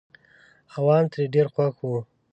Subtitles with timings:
[0.75, 1.99] عوام ترې ډېر خوښ وو.